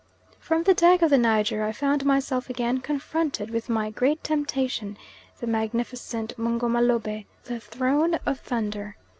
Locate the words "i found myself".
1.63-2.49